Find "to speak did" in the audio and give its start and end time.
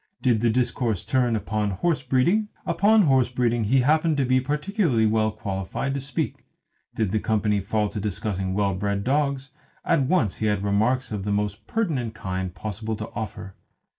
5.93-7.11